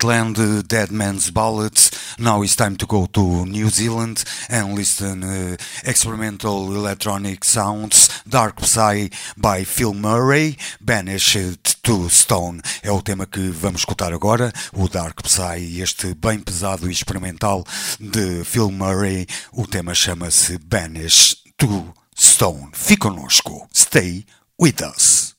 [0.00, 1.90] Neatland Dead Man's Ballads.
[2.18, 8.08] Now it's time to go to New Zealand and listen uh, experimental electronic sounds.
[8.26, 12.62] Dark Psy by Phil Murray, Banished to Stone.
[12.82, 14.50] É o tema que vamos escutar agora.
[14.72, 17.62] O Dark Psy, este bem pesado e experimental
[18.00, 19.26] de Phil Murray.
[19.52, 22.70] O tema chama-se Banished to Stone.
[22.72, 23.68] Fique conosco.
[23.74, 24.24] Stay
[24.58, 25.29] with us.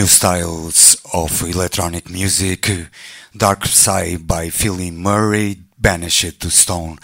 [0.00, 2.88] New styles of electronic music,
[3.36, 6.96] Dark Side by Philly Murray, Banished to Stone.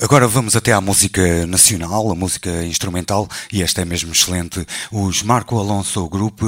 [0.00, 4.66] Agora vamos até à música nacional, a música instrumental, e esta é mesmo excelente.
[4.90, 6.40] Os Marco Alonso Group,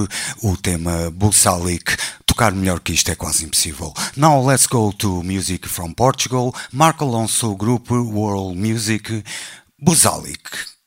[0.43, 1.94] o tema Bulsalic.
[2.24, 3.93] Tocar melhor que isto é quase impossível.
[4.16, 6.55] Now let's go to music from Portugal.
[6.72, 9.22] Marco Alonso Group, World Music,
[9.78, 10.80] Bulsalic.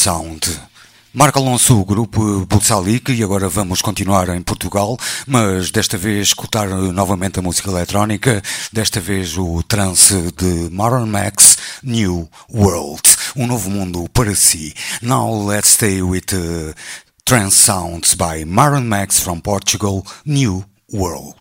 [0.00, 0.58] Sound.
[1.12, 4.96] Marco Alonso, o grupo Bulsalic, e agora vamos continuar em Portugal,
[5.26, 11.58] mas desta vez escutar novamente a música eletrónica, desta vez o trance de Maron Max,
[11.82, 13.02] New World,
[13.36, 14.72] um novo mundo para si.
[15.02, 16.72] Now let's stay with uh,
[17.26, 21.39] trance sounds by Maron Max from Portugal, New World.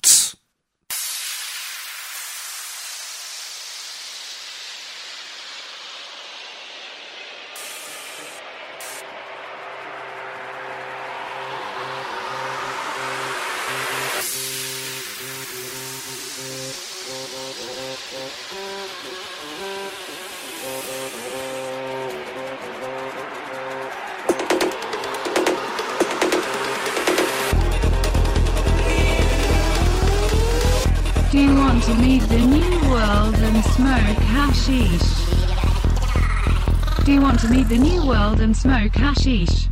[34.70, 35.26] Hashish?
[37.04, 39.69] Do you want to meet the new world and smoke hashish?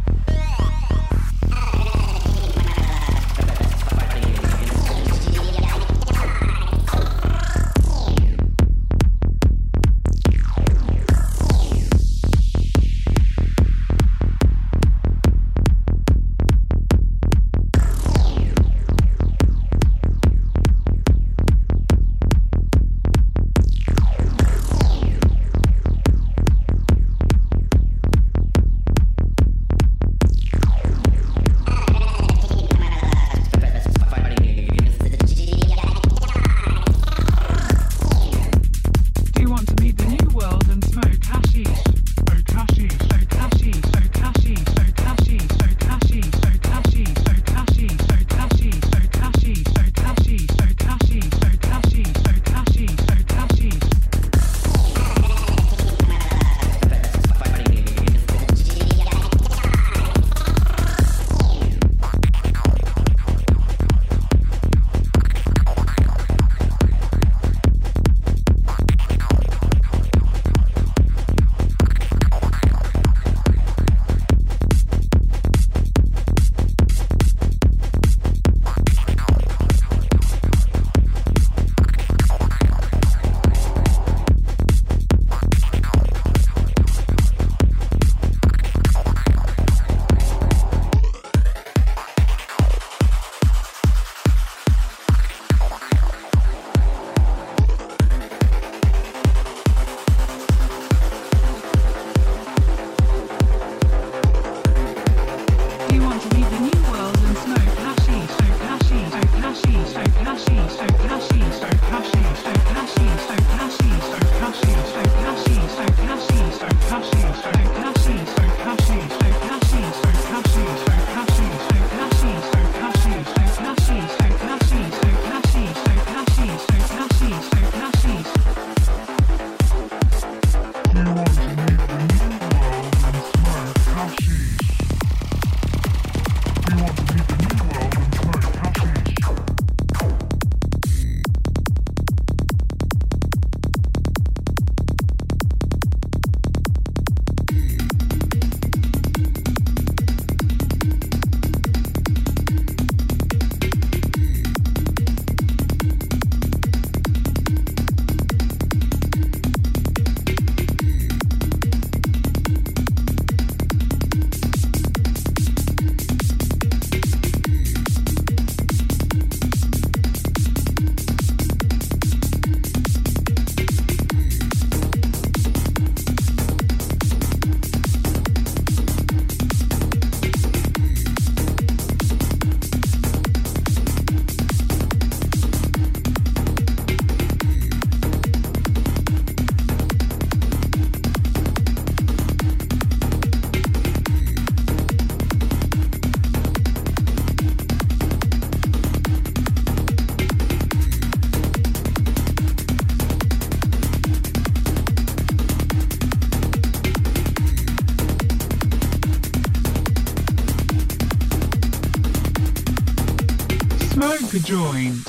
[214.38, 215.08] A joint.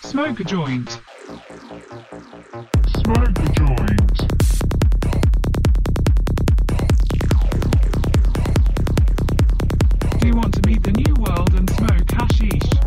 [0.00, 0.90] Smoke a joint.
[2.96, 4.16] Smoke a joint.
[10.18, 12.79] Do you want to meet the new world and smoke hashish?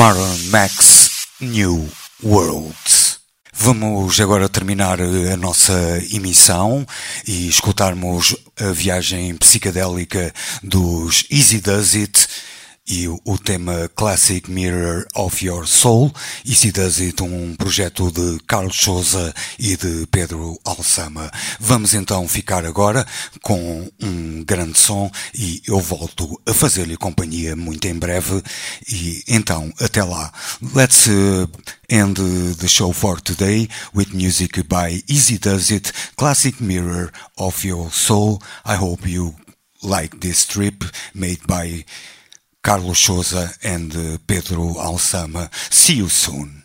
[0.00, 1.86] Marlon Max New
[2.22, 2.74] World.
[3.52, 5.74] Vamos agora terminar a nossa
[6.10, 6.86] emissão
[7.28, 10.32] e escutarmos a viagem psicadélica
[10.62, 12.19] dos Easy Does It
[12.90, 16.12] e o, tema Classic Mirror of Your Soul.
[16.74, 21.30] Does It, um projeto de Carlos Souza e de Pedro Alçama.
[21.60, 23.06] Vamos então ficar agora
[23.42, 28.42] com um grande som e eu volto a fazer-lhe companhia muito em breve.
[28.88, 30.32] E então, até lá.
[30.74, 31.48] Let's uh,
[31.88, 32.20] end
[32.58, 38.40] the show for today with music by Easy Does It, Classic Mirror of Your Soul.
[38.66, 39.36] I hope you
[39.82, 40.84] like this trip
[41.14, 41.84] made by
[42.62, 45.48] Carlos Souza and Pedro Alçama.
[45.70, 46.59] See you soon.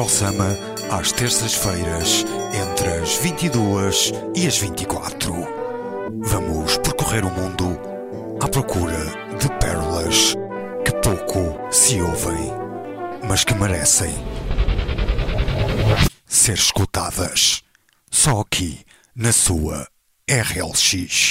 [0.00, 0.58] Pedro Alçama,
[0.90, 5.34] às terças-feiras, entre as 22 e as 24.
[6.22, 7.78] Vamos percorrer o mundo
[8.40, 8.98] à procura
[9.38, 10.34] de pérolas
[10.84, 12.50] que pouco se ouvem,
[13.28, 14.14] mas que merecem
[16.26, 17.62] ser escutadas.
[18.10, 18.80] Só aqui,
[19.14, 19.86] na sua
[20.26, 21.29] RLX.